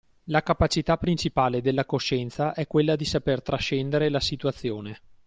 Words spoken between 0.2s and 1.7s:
La capacità principale